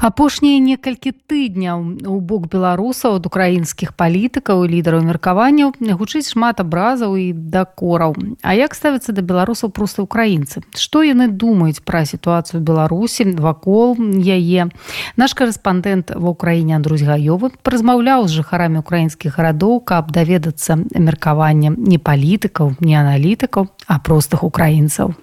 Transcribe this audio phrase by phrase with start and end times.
[0.00, 7.16] Апошнія некалькі тыдняў у бок беларусаў ад украінскіх палітыкаў і лідараў меркаванняў гучыць шмат абразаў
[7.20, 8.16] і дакораў.
[8.42, 10.64] А як ставяцца да беларусаў проста украінцы?
[10.72, 14.72] Што яны думаюць пра сітуацыю беларусі вакол яе?
[15.20, 22.00] Наш корэспандэнт ва ўкраіне Андрусь гаёвы размаўляў з жыхарамі украінскіх гарадоў каб даведацца меркаваннем не
[22.00, 25.14] палітыкаў не аналітыкаў а простых украінцаў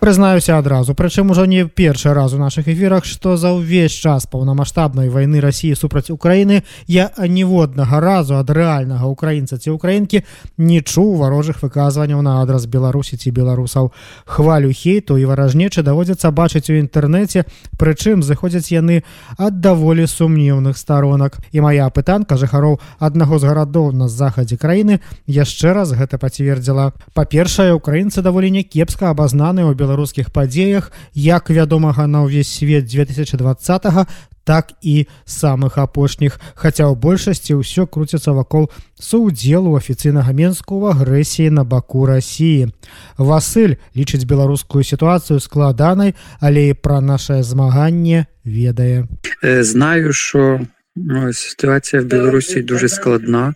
[0.00, 5.08] прызнаюся адразу прычым ужо не першы раз у наших эфірах што за ўвесь час паўнамасштабнай
[5.10, 10.22] вайны рассіі супраць украіны я ніводнага разу ад рэальнага украінца ці украінкі
[10.56, 13.92] не чуў варожых выказванняў на адрас беларусі ці беларусаў
[14.24, 17.44] хвалю хейту і варажнечы даводзіцца бачыць у інтэрнэце
[17.76, 19.02] прычым зыходзяць яны
[19.36, 21.38] ад даволі сумнеўных старонак.
[21.52, 26.92] І моя пытанка жыхароў аднаго з гарадоў на захадзе краіны яшчэ раз гэта пацвердзіла.
[27.14, 30.92] Па-першае украінцы даволі някепска абазнаны ў беларус беларускіх падзеях.
[31.16, 34.04] Як вядомага на ўвесь свет 2020
[34.48, 36.40] так і самых апошніх.
[36.56, 42.72] Хаця ў большасці ўсё круціцца вакол суудзелу афіцыйнага менску ў агрэсіі на баку рассіі
[43.20, 49.04] Васыль лічыць беларускую сітуацыю складанай але і пра нашае змаганне ведае.
[49.44, 50.64] Знаю що
[50.96, 53.52] ну, ситуація в беларусі дуже складна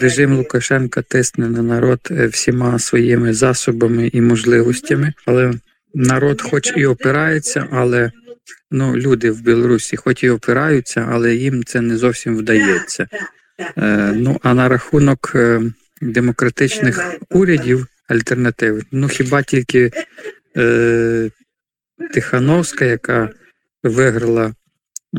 [0.00, 5.52] режим Лукашенка тисне на народ е, всіма своїми засобами і можливостями, але
[5.94, 8.10] народ, хоч і опирається, але
[8.70, 13.08] ну, люди в Білорусі, хоч і опираються, але їм це не зовсім вдається.
[13.76, 15.36] Е, ну а на рахунок
[16.00, 19.90] демократичних урядів альтернатив, ну хіба тільки
[20.56, 21.30] е,
[22.12, 23.30] Тихановська, яка
[23.82, 24.54] виграла
[25.12, 25.18] в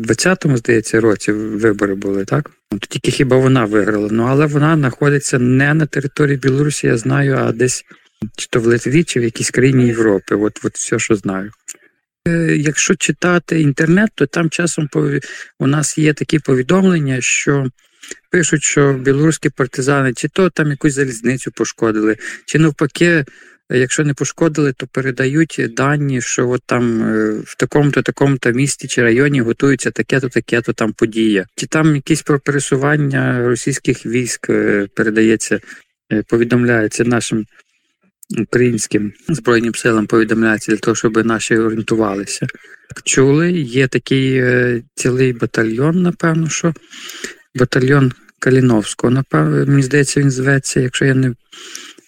[0.00, 2.50] 20-му, здається, році вибори були, так?
[2.88, 4.08] Тільки хіба вона виграла.
[4.10, 7.84] Ну, але вона знаходиться не на території Білорусі, я знаю, а десь
[8.36, 10.34] чи то в Литві, чи в якійсь країні Європи.
[10.34, 11.50] От, от все, що знаю.
[12.28, 14.88] Е, якщо читати інтернет, то там часом
[15.58, 17.66] у нас є такі повідомлення, що
[18.30, 22.16] пишуть, що білоруські партизани чи то там якусь залізницю пошкодили,
[22.46, 23.24] чи навпаки
[23.72, 29.02] якщо не пошкодили, то передають дані, що от там е, в такому-то такому-то місті чи
[29.02, 31.46] районі готується таке-то, таке-то там подія.
[31.56, 35.60] Чи там якісь про пересування російських військ е, передається,
[36.12, 37.46] е, повідомляється нашим
[38.38, 42.46] українським збройним силам, повідомляється для того, щоб наші орієнтувалися.
[43.04, 44.42] Чули, є такий
[44.94, 46.74] цілий батальйон, напевно, що
[47.54, 51.34] батальйон Каліновського, напевно, мені здається, він зветься, якщо я не,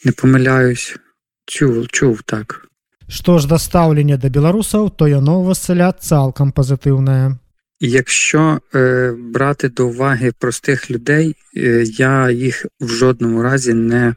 [0.04, 0.96] не помиляюсь.
[1.45, 2.66] чуў чуў так
[3.07, 7.38] што ж да стаўлення да беларусаў то яно васыля цалкам пазітыўнае
[7.81, 14.16] Якщо е, брати до уваги простих людей, е, я їх в жодному разі не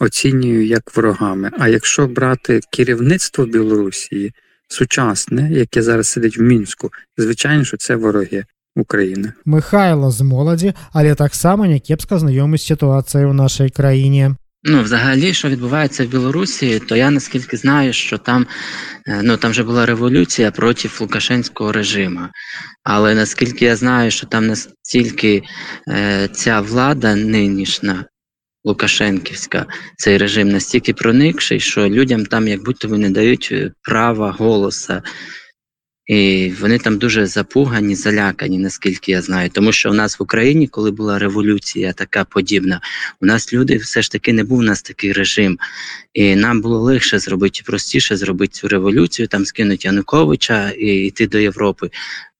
[0.00, 1.50] оцінюю як ворогами.
[1.58, 4.32] А якщо брати керівництво Білорусі
[4.68, 8.44] сучасне, яке зараз сидить в мінську, звичайно, що це вороги
[8.76, 9.32] України.
[9.44, 14.34] Михайло з молоді, але так само някепска знайомий з ситуацією у нашій країні.
[14.63, 18.47] Ну, взагалі, що відбувається в Білорусі, то я наскільки знаю, що там
[19.07, 22.21] е, ну там вже була революція проти Лукашенського режиму.
[22.83, 25.43] Але наскільки я знаю, що там настільки
[25.89, 28.05] е, ця влада нинішня,
[28.63, 29.65] Лукашенківська,
[29.97, 35.03] цей режим настільки проникший, що людям там як будто би не дають е, права голоса.
[36.05, 39.49] І вони там дуже запугані, залякані, наскільки я знаю.
[39.49, 42.81] Тому що у нас в Україні, коли була революція така подібна,
[43.21, 45.59] у нас люди все ж таки не був у нас такий режим.
[46.13, 51.37] І нам було легше зробити, простіше зробити цю революцію, там скинути Януковича і йти до
[51.37, 51.89] Європи.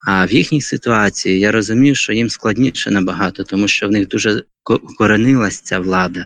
[0.08, 4.44] А в їхній ситуації я розумію, що їм складніше набагато, тому що в них дуже
[4.98, 6.26] коренилась ця влада,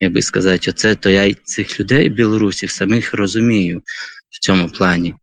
[0.00, 3.82] як би сказати, оце то я цих людей білорусів самих розумію
[4.30, 5.14] в цьому плані.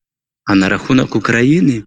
[0.45, 1.83] А на рахунок України,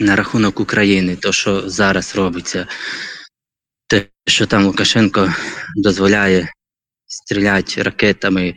[0.00, 2.66] на рахунок України, то що зараз робиться,
[3.86, 5.34] те, що там Лукашенко
[5.76, 6.48] дозволяє
[7.06, 8.54] стріляти ракетами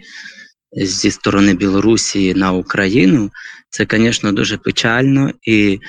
[0.72, 3.32] зі сторони Білорусі на Україну,
[3.70, 5.80] це, звісно, дуже печально і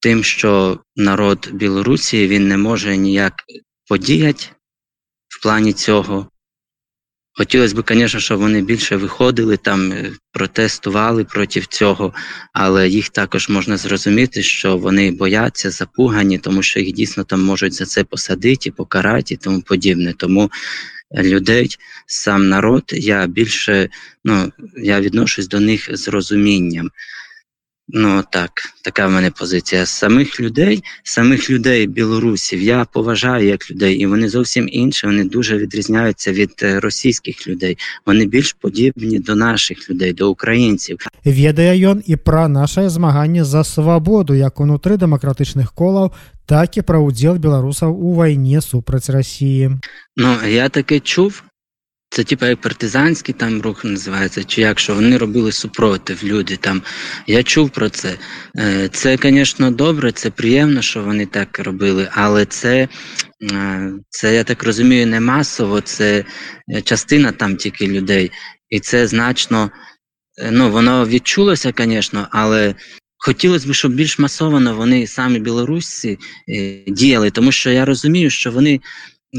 [0.00, 3.34] тим, що народ Білорусі він не може ніяк
[3.88, 4.46] подіяти
[5.28, 6.28] в плані цього.
[7.36, 12.14] Хотілося б, звісно, щоб вони більше виходили там, е, протестували проти цього,
[12.52, 17.74] але їх також можна зрозуміти, що вони бояться, запугані, тому що їх дійсно там можуть
[17.74, 20.14] за це посадити, покарати і тому подібне.
[20.16, 20.50] Тому
[21.22, 21.76] людей,
[22.06, 23.88] сам народ, я більше
[24.24, 26.90] ну, я відношусь до них з розумінням.
[27.91, 28.51] Ну так,
[28.83, 29.85] така в мене позиція.
[29.85, 35.07] Самих людей, самих людей білорусів я поважаю як людей, і вони зовсім інші.
[35.07, 37.77] Вони дуже відрізняються від е, російських людей.
[38.05, 40.97] Вони більш подібні до наших людей, до українців.
[41.25, 46.13] Ведае ён і пра нашае змаганне за свабоду як унутры дэмакратычных колаў,
[46.45, 49.81] так і пра ўдзел беларусаў у вайне супраць рассіі.
[50.17, 51.43] Ну я таке чув.
[52.14, 56.82] Це типу як партизанський там рух називається, чи як що вони робили супротив люди там.
[57.26, 58.18] Я чув про це.
[58.58, 62.88] Е, це, звісно, добре, це приємно, що вони так робили, але це,
[63.52, 66.24] е, це я так розумію, не масово, це
[66.84, 68.30] частина там тільки людей.
[68.70, 69.70] І це значно,
[70.38, 72.74] е, ну, воно відчулося, звісно, але
[73.18, 76.18] хотілося б, щоб більш масово вони самі білорусі
[76.86, 78.80] діяли, тому що я розумію, що вони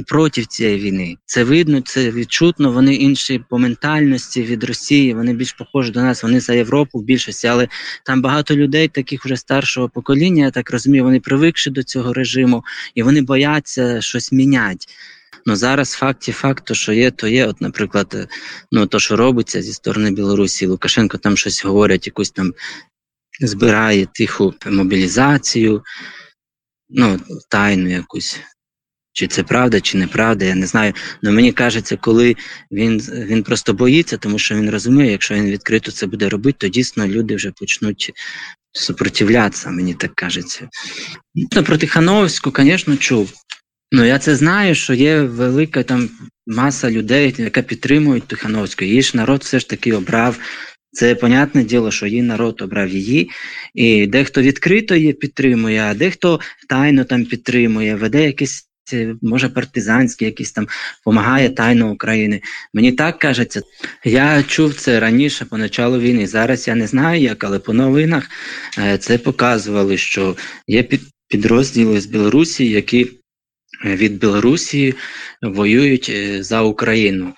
[0.04, 1.18] проти цієї війни.
[1.26, 2.72] Це видно, це відчутно.
[2.72, 5.14] Вони інші по ментальності від Росії.
[5.14, 6.24] Вони більш похожі до нас.
[6.24, 7.68] Вони за Європу в більшості, але
[8.06, 10.46] там багато людей, таких вже старшого покоління.
[10.46, 12.64] Я так розумію, вони привикші до цього режиму
[12.96, 14.86] і вони бояться щось міняти.
[15.46, 17.48] Ну зараз факті факту, що є, то є.
[17.48, 18.28] От, наприклад,
[18.72, 22.54] ну то, що робиться зі сторони Білорусі, Лукашенко там щось говорять, якусь там
[23.42, 25.84] збирає тиху мобілізацію,
[26.90, 27.20] ну
[27.50, 28.40] тайну якусь.
[29.18, 30.94] Чи це правда, чи неправда, я не знаю.
[31.24, 32.36] Але мені кажеться, коли
[32.72, 36.68] він він просто боїться, тому що він розуміє, якщо він відкрито це буде робити, то
[36.68, 38.12] дійсно люди вже почнуть
[38.72, 40.70] супротивлятися, мені так кажеться.
[41.56, 43.34] Ну, Про Тихановську, звісно, чув.
[43.92, 46.10] Ну я це знаю, що є велика там
[46.48, 48.86] маса людей, яка підтримує Тихановську.
[48.86, 50.40] Її ж народ все ж таки обрав.
[50.92, 53.30] Це понятне діло, що її народ обрав її,
[53.74, 56.40] і дехто відкрито її підтримує, а дехто
[56.70, 58.66] тайно там підтримує, веде якісь
[59.22, 60.68] може партизанський, якийсь там
[61.00, 62.42] допомагає тайно України.
[62.74, 63.62] Мені так кажеться.
[64.04, 66.28] Я чув це раніше по началу війни.
[66.28, 68.30] Зараз я не знаю як, але по новинах
[68.80, 70.36] е, це показували, що
[70.68, 70.88] є
[71.28, 73.12] підрозділи з Білорусі, які
[73.86, 74.94] е, від Білорусі
[75.42, 77.34] воюють е, за Україну.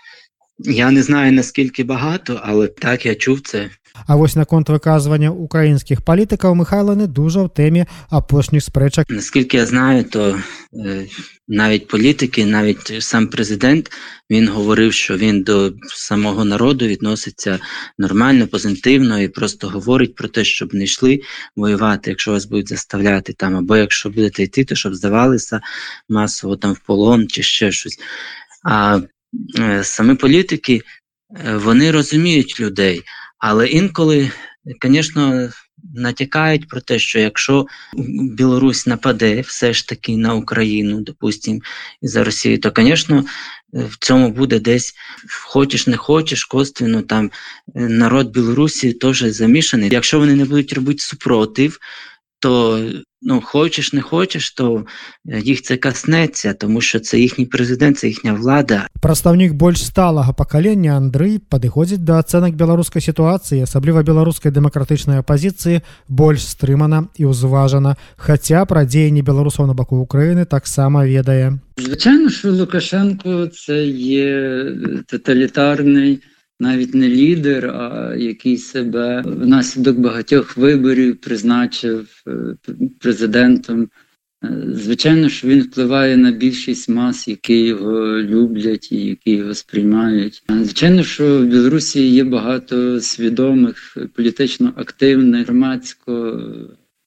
[0.59, 3.69] Я не знаю наскільки багато, але так я чув це.
[4.06, 9.04] А вось наконт выказвання украінскіх палітыкаў Михайло не дуже в темі апошніх спрэчак.
[9.08, 10.38] Наскільки я знаю, то
[10.86, 11.06] е,
[11.48, 13.90] навіть політики, навіть сам президент
[14.30, 17.58] він говорив, що він до самого народу відноситься
[17.98, 21.20] нормально, позитивно і просто говорить про те, щоб не йшли
[21.56, 25.60] воювати, якщо вас будуть заставляти там, або якщо будете йти, то щоб здавалися
[26.08, 27.98] масово там в полон чи ще щось.
[28.64, 29.00] А
[29.58, 30.82] е, самі політики
[31.46, 33.02] е, вони розуміють людей.
[33.39, 34.31] Але інколи,
[34.83, 35.49] звісно,
[35.93, 37.65] натякають про те, що якщо
[38.37, 41.59] Білорусь нападе все ж таки на Україну, допустимо,
[42.01, 43.25] за Росію, то, звісно,
[43.73, 44.93] в цьому буде десь
[45.43, 47.31] хочеш, не хочеш, косвенно там
[47.75, 49.89] народ Білорусі теж замішаний.
[49.89, 51.79] Якщо вони не будуть робити супротив,
[52.39, 52.79] то
[53.21, 54.85] ну, хочеш, не хочеш, то
[55.25, 58.87] їх це каснеться, тому що це їхній президент, це їхня влада.
[59.01, 66.45] Прадстаўнік больш сталага пакалення Андрый падыходзіць да ацэнак беларускай сітуацыі, асабліва беларускай дэмакратычнай апазіцыі больш
[66.45, 71.57] стрымана і ўзважана, хаця пра дзеянні беларусаў на баку Украіны таксама ведае.
[71.77, 74.65] Звичайно, що Лукашенко це є
[75.07, 76.21] тоталітарний
[76.59, 82.55] навіть не лідер, а який себе внаслідок багатьох виборів призначив е,
[82.99, 83.89] президентом.
[84.43, 90.43] Е, звичайно, що він впливає на більшість мас, які його люблять і які його сприймають.
[90.51, 96.41] Е, звичайно, що в Білорусі є багато свідомих, політично активних, громадсько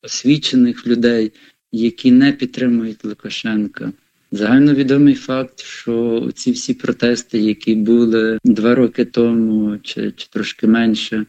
[0.02, 1.32] освічених людей,
[1.72, 3.92] які не підтримують Лукашенка.
[4.32, 11.26] Загальновідомий факт, що ці всі протести, які були два роки тому, чи, чи трошки менше,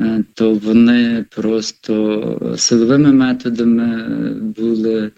[0.00, 4.06] е, то вони просто силовими методами
[4.40, 5.10] були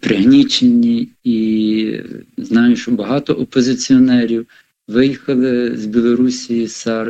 [0.00, 2.00] пригнічені, і
[2.36, 4.46] знаю, що багато опозиціонерів
[4.88, 6.68] виїхали з Білорусі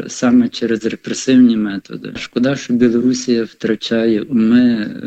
[0.09, 2.13] саме через репресивні методи.
[2.17, 4.99] Шкода, що Білорусія втрачає уми, е,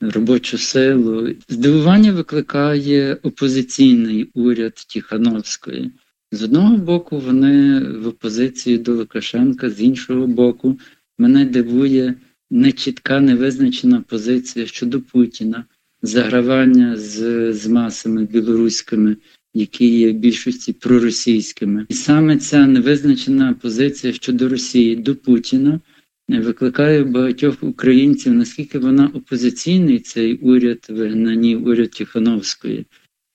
[0.00, 1.28] робочу силу.
[1.48, 5.90] Здивування викликає опозиційний уряд Тіхановської.
[6.32, 10.78] З одного боку, вони в опозиції до Лукашенка, з іншого боку,
[11.18, 12.14] мене дивує
[12.50, 15.64] нечітка, невизначена позиція щодо Путіна,
[16.02, 19.16] загравання з, з масами білоруськими
[19.54, 25.80] які є в більшості проросійськими, і саме ця невизначена позиція щодо Росії до Путіна
[26.28, 32.86] викликає багатьох українців, наскільки вона опозиційний цей уряд вигнані, уряд Тихановської,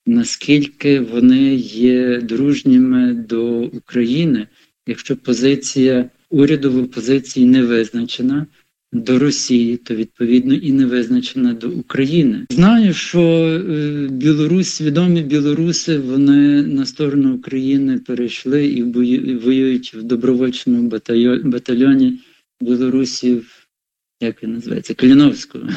[0.06, 4.46] наскільки вони є дружніми до України,
[4.86, 8.46] якщо позиція уряду в опозиції не визначена.
[8.94, 12.46] До Росії, то відповідно і не визначена до України.
[12.50, 18.82] Знаю, що е, Білорусь, свідомі білоруси, вони на сторону України перейшли і
[19.34, 20.90] воюють в добровольчому
[21.44, 22.18] батальйоні
[22.60, 23.63] білорусів
[24.21, 25.69] як він называется каліновскую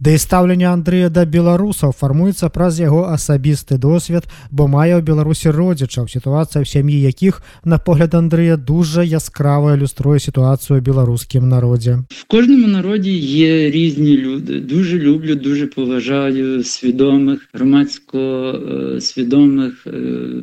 [0.00, 5.50] да і стаўленне Андрэя да беларусаў фармуецца праз яго асабісты досвед бо мае ў беларусі
[5.50, 12.24] родзічаў сітуацыя в сям'і якіх на погляд Андрэя дуже яскравая люструе сітуацыю беларускім народзе в
[12.30, 18.20] кожному народі є різні люди дуже люблю дуже поважаю свідомих громадсько
[19.00, 19.86] свідомих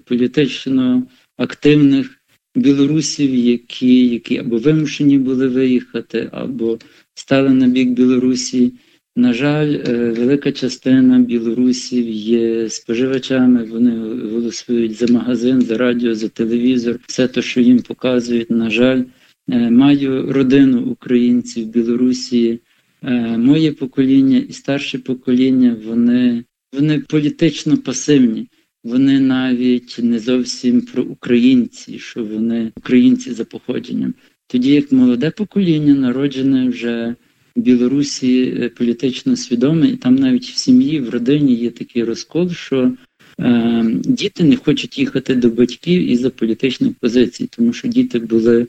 [0.06, 1.04] політично
[1.38, 2.19] активних
[2.55, 6.79] білорусів, які які або вимушені були виїхати, або
[7.15, 8.73] стали на бік Білорусі.
[9.17, 13.65] На жаль, е, велика частина білорусів є споживачами.
[13.65, 13.91] Вони
[14.31, 16.99] голосують за магазин, за радіо, за телевізор.
[17.07, 18.51] Все те, що їм показують.
[18.51, 19.03] На жаль,
[19.51, 22.61] е, маю родину українців в Білорусі.
[23.03, 25.77] Е, моє покоління і старше покоління.
[25.87, 28.49] Вони, вони політично пасивні.
[28.85, 34.15] Вони навіть не зовсім про українці, що вони українці за походженням.
[34.47, 37.15] Тоді як молоде покоління, народжене вже
[37.57, 42.51] в Білорусі е, політично свідоме, і там навіть в сім'ї, в родині є такий розкол,
[42.51, 42.93] що
[43.41, 48.67] е, діти не хочуть їхати до батьків із за політичних позицій, тому що діти були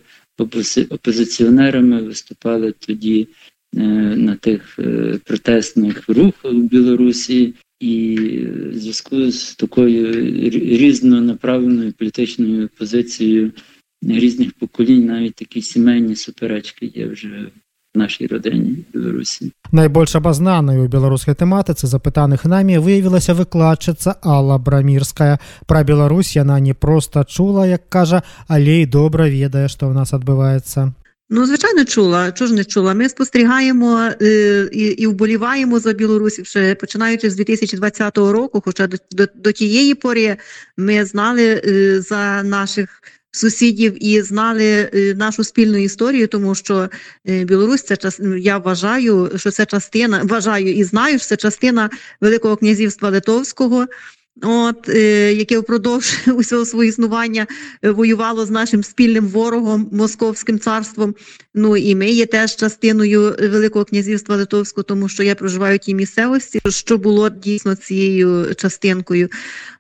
[0.90, 3.28] опозиціонерами, виступали тоді
[3.76, 3.82] е,
[4.16, 7.54] на тих е, протестних рухах в Білорусі.
[7.81, 8.17] І
[8.73, 10.13] в зв'язку з такою
[10.51, 13.53] різнонаправленою політичною позицією
[14.03, 17.51] різних поколінь, навіть такі сімейні суперечки є вже
[17.95, 19.53] в нашій родині в Білорусі.
[19.73, 25.39] Найбольш абазнаною у беларускай тэматыцы запытаных намі выявілася выкладчыца Алла Брамірская.
[25.67, 30.13] Пра Беларусь яна не проста чула, як кажа, але й добра ведае, што ў нас
[30.13, 30.93] адбываецца.
[31.34, 32.32] Ну, звичайно, чула.
[32.32, 32.94] Чого ж не чула?
[32.94, 38.62] Ми спостерігаємо е, і і вболіваємо за Білорусі вже починаючи з 2020 року.
[38.66, 40.38] Хоча до, до, до тієї пори
[40.78, 46.90] ми знали е, за наших сусідів і знали е, нашу спільну історію, тому що
[47.28, 48.20] е, Білорусь це час.
[48.38, 50.22] Я вважаю, що це частина.
[50.24, 51.90] Вважаю і знаю, що це частина
[52.22, 53.88] Великого князівства Литовського.
[54.44, 57.48] От е, яке впродовж усього свого існування
[57.82, 61.16] е, воювало з нашим спільним ворогом Московським царством.
[61.54, 65.96] Ну і ми є теж частиною Великого князівства Литовського, тому що я проживаю в тій
[65.96, 69.30] місцевості, що було дійсно цією частинкою.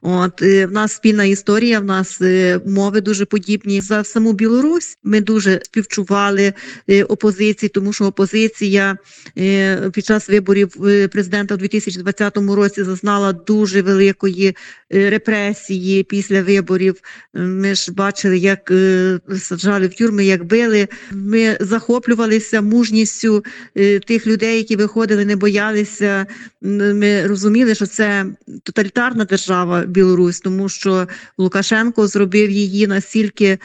[0.01, 4.98] От е, в нас спільна історія, в нас е, мови дуже подібні за саму Білорусь.
[5.03, 6.53] Ми дуже співчували
[6.89, 8.98] е, опозиції, тому що опозиція
[9.38, 14.50] е, під час виборів е, президента у 2020 році зазнала дуже великої
[14.93, 16.96] е, репресії після виборів.
[17.34, 20.88] Ми ж бачили, як е, саджали в тюрми, як били.
[21.12, 23.46] Ми захоплювалися мужністю
[23.77, 26.25] е, тих людей, які виходили, не боялися.
[26.62, 28.25] Ми розуміли, що це
[28.63, 33.58] тоталітарна держава Білорусь, тому що Лукашенко зробив її настільки,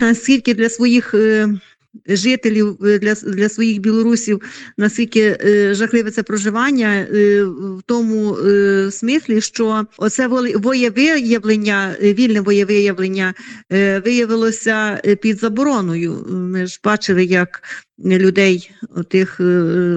[0.00, 1.14] настільки для своїх
[2.06, 4.42] жителів е, для для своїх білорусів
[4.76, 8.36] наскільки е, жахливе це проживання е, в тому
[8.90, 13.34] смислі, що оце воєвиявлення, вільне воєвиявлення
[14.04, 16.26] виявилося під забороною.
[16.28, 17.62] Ми ж бачили, як
[18.04, 18.70] людей
[19.08, 19.40] тих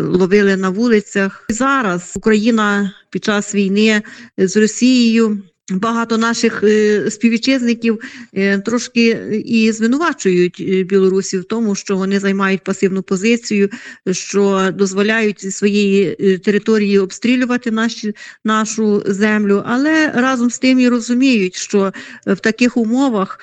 [0.04, 1.46] ловили на вулицях.
[1.50, 4.02] Зараз Україна під час війни
[4.38, 5.42] з Росією.
[5.72, 8.00] Багато наших е, співвітчизників
[8.34, 9.10] е, трошки
[9.45, 13.69] і звинувачують е, білорусів в тому, що вони займають пасивну позицію,
[14.12, 21.93] що дозволяють своєї території обстрілювати наші, нашу землю, але разом з тим і розуміють, що
[22.25, 23.39] в таких умовах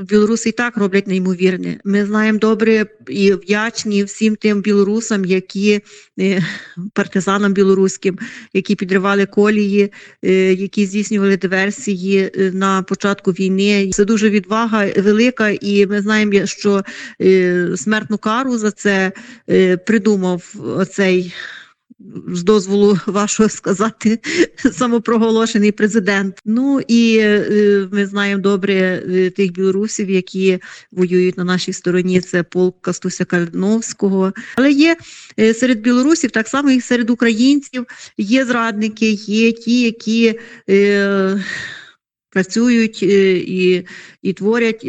[0.00, 1.78] Білоруси і так роблять неймовірне.
[1.84, 5.80] Ми знаємо добре і вдячні всім тим білорусам, які
[6.20, 6.44] е,
[6.92, 8.18] партизанам білоруським,
[8.52, 13.90] які підривали колії, е, які здійснювали диверсії е, на початку війни.
[13.92, 16.84] Це дуже відвага велика, і ми знаємо, що
[17.76, 19.12] смертну кару за це
[19.86, 21.34] придумав оцей
[22.28, 24.18] з дозволу вашого сказати,
[24.72, 26.40] самопроголошений президент.
[26.44, 30.58] Ну і е, ми знаємо добре е, тих білорусів, які
[30.92, 32.20] воюють на нашій стороні.
[32.20, 34.32] Це полк Кастуся Кальновського.
[34.56, 34.96] Але є
[35.38, 37.86] е, серед білорусів, так само і серед українців,
[38.18, 40.40] є зрадники, є ті, які
[42.30, 43.86] працюють і,
[44.22, 44.86] і творять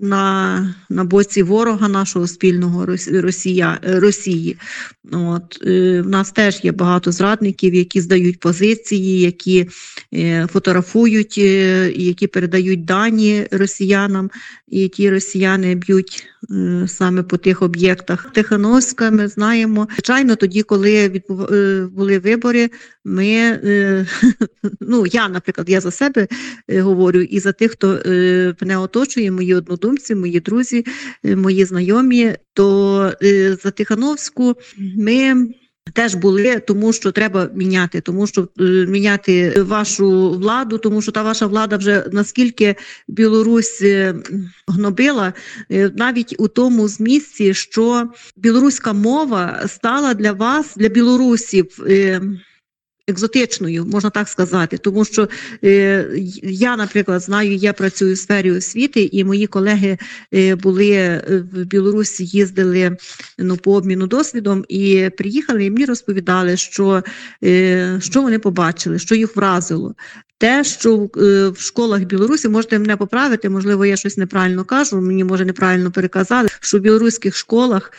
[0.00, 4.56] на, на боці ворога нашого спільного Росія, е, Росії.
[5.12, 9.68] От, е, в нас теж є багато зрадників, які здають позиції, які
[10.14, 14.30] е, фотографують, е, які передають дані росіянам,
[14.68, 18.30] і ті росіяни б'ють е, саме по тих об'єктах.
[18.32, 19.88] Тихановська ми знаємо.
[19.92, 22.70] Звичайно, тоді, коли відбув, е, були вибори,
[23.04, 24.06] ми, е,
[24.80, 26.28] ну я, наприклад, я за себе
[26.68, 30.84] е, говорю, і за тих, хто е, мене оточує, мої однодумці, мої друзі,
[31.24, 34.54] е, мої знайомі, то е, за Тихановську
[34.96, 35.48] ми.
[35.92, 41.22] Теж були, тому що треба міняти, тому що е, міняти вашу владу, тому що та
[41.22, 42.74] ваша влада вже наскільки
[43.08, 44.14] Білорусь е,
[44.66, 45.32] гнобила,
[45.70, 51.78] е, навіть у тому змісті, що білоруська мова стала для вас, для білорусів.
[51.86, 52.20] е,
[53.08, 55.28] Екзотичною, можна так сказати, тому що
[55.64, 56.08] е,
[56.42, 59.98] я, наприклад, знаю, я працюю в сфері освіти, і мої колеги
[60.34, 62.96] е, були е, в Білорусі, їздили
[63.38, 67.02] ну, по обміну досвідом і приїхали, і мені розповідали, що,
[67.44, 69.94] е, що вони побачили, що їх вразило.
[70.38, 75.24] Те, що в, е, школах Білорусі, можете мене поправити, можливо, я щось неправильно кажу, мені
[75.24, 77.92] може неправильно переказали, що в білоруських школах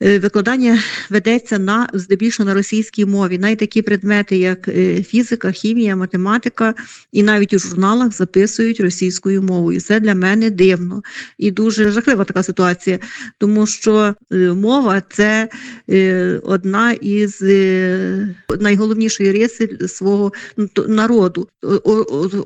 [0.00, 3.38] викладання ведеться на здебільшого на російській мові.
[3.38, 6.74] Навіть такі предмети, як е, фізика, хімія, математика,
[7.12, 9.80] і навіть у журналах записують російською мовою.
[9.80, 11.02] Це для мене дивно
[11.38, 12.98] і дуже жахлива така ситуація,
[13.38, 15.48] тому що е, мова це
[15.90, 21.48] е, одна із е, найголовнішої риси свого ну, народу.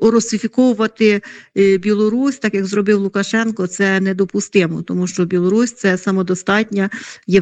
[0.01, 1.21] Оросифіковувати
[1.57, 6.89] е, Білорусь, так як зробив Лукашенко, це недопустимо, тому що Білорусь це самодостатня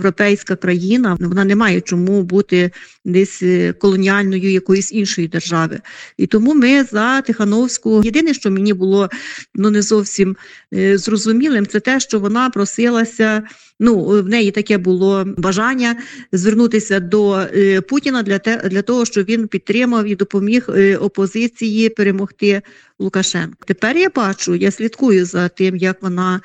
[0.01, 1.17] європейська країна.
[1.19, 2.71] Вона не має чому бути
[3.05, 5.79] десь е, колоніальною якоїсь іншої держави.
[6.17, 8.01] І тому ми за Тихановську.
[8.03, 9.09] Єдине, що мені було
[9.55, 10.35] ну не зовсім
[10.73, 13.43] е, зрозумілим, це те, що вона просилася.
[13.83, 15.95] Ну, в неї таке було бажання
[16.31, 22.61] звернутися до е, Путіна для те, для того, щоб він підтримав і допоміг опозиції перемогти
[22.99, 23.57] Лукашенка.
[23.65, 26.41] Тепер я бачу, я слідкую за тим, як вона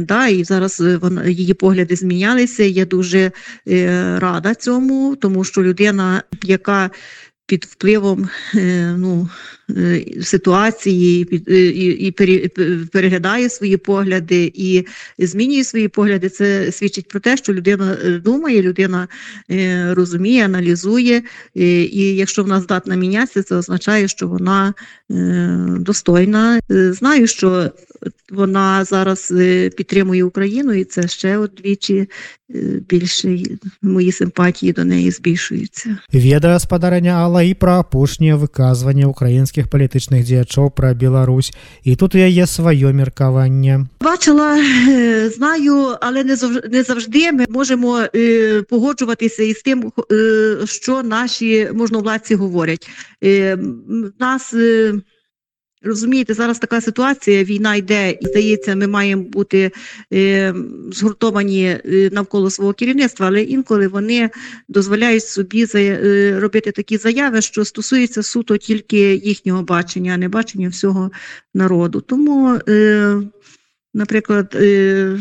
[0.00, 2.62] да, і зараз вона її погляди змінялися.
[2.62, 3.32] Я дуже
[3.68, 6.90] е, рада цьому, тому що людина, яка
[7.46, 9.28] під впливом е, ну,
[9.70, 11.22] е, ситуації
[12.06, 12.10] і,
[12.92, 14.86] переглядає свої погляди і
[15.18, 16.28] змінює свої погляди.
[16.28, 19.08] Це свідчить про те, що людина думає, людина
[19.94, 21.22] розуміє, аналізує.
[21.54, 24.74] І якщо вона здатна мінятися, це означає, що вона
[25.80, 26.60] достойна.
[26.68, 27.70] Знаю, що
[28.31, 32.09] вона зараз е, підтримує Україну, і це ще удвічі
[32.49, 32.55] е,
[32.89, 33.37] більше
[33.81, 35.97] мої симпатії до неї збільшуються.
[36.13, 42.17] ведае спадарня Алла і пра апошнія выказванне украінскіх палітычных дзеячоў пра Беларусь і тут у
[42.17, 44.57] яе сваё меркаванне Бачила,
[44.89, 51.03] е, знаю, але не завжди, не завжди ми можемо е, погоджуватися із тим, е, що
[51.03, 52.89] наші можновладці говорять.
[53.23, 54.93] Е, м, в нас е,
[55.82, 59.70] розумієте, зараз така ситуація, війна йде, і здається, ми маємо бути
[60.12, 60.54] е,
[60.92, 64.30] згуртовані е, навколо свого керівництва, але інколи вони
[64.68, 70.28] дозволяють собі за- е, робити такі заяви, що стосуються суто тільки їхнього бачення, а не
[70.28, 71.10] бачення всього
[71.54, 72.00] народу.
[72.00, 73.16] Тому е,
[73.94, 75.18] Наприклад, е,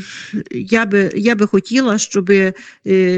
[0.52, 2.54] я би, я би хотіла, щоб е,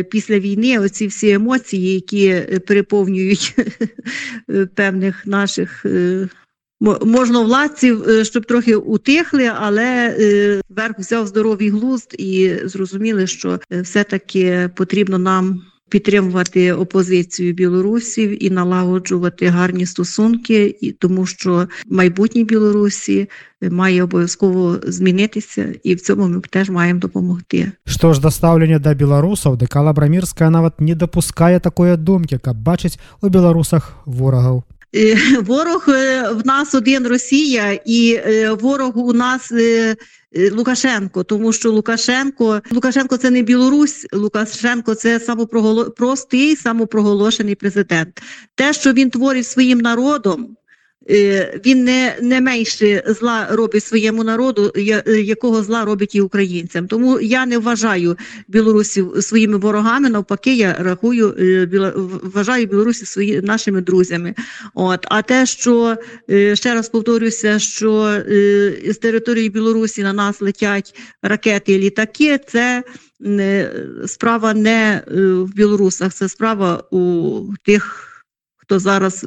[0.03, 3.55] після війни оці всі емоції, які переповнюють
[4.49, 6.29] е, певних наших е,
[6.80, 13.60] мо- можновладців, е, щоб трохи утихли, але е, верх взяв здоровий глузд і зрозуміли, що
[13.72, 22.44] е, все-таки потрібно нам підтримувати опозицію білорусів і налагоджувати гарні стосунки, і тому що майбутнє
[22.44, 23.28] Білорусі
[23.70, 27.72] має обов'язково змінитися, і в цьому ми теж маємо допомогти.
[27.84, 32.98] Што ж да стаўлення да беларусаў дэка лабрамірская нават не дапускае такое думкі каб бачыць
[33.20, 34.75] у беларусах ворагаў Е,
[35.41, 39.95] Ворог е, в нас один Росія, і е, ворог у нас е,
[40.35, 45.91] е, Лукашенко, тому що Лукашенко Лукашенко це не Білорусь, Лукашенко це самопроголо...
[45.91, 48.21] простий самопроголошений президент.
[48.55, 50.57] Те, що він творить своїм народом.
[51.09, 56.87] Е, Він не, не менше зла робить своєму народу, е, якого зла робить і українцям.
[56.87, 58.17] Тому я не вважаю
[58.47, 60.09] білорусів своїми ворогами.
[60.09, 61.93] Навпаки, я рахую е,
[62.23, 64.35] вважаю білорусів свої нашими друзями.
[64.73, 65.95] От а те, що
[66.53, 68.21] ще раз повторюся, що
[68.85, 72.83] з території Білорусі на нас летять ракети і літаки, це
[73.19, 73.71] не
[74.07, 78.07] справа не в білорусах, це справа у тих,
[78.57, 79.25] хто зараз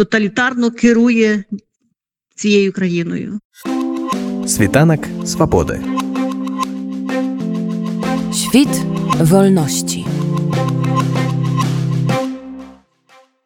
[0.00, 1.44] тоталітарно керує
[2.34, 3.40] цією країною.
[4.46, 5.80] Світанок свободи.
[8.32, 8.74] Świt
[9.20, 10.06] wolności.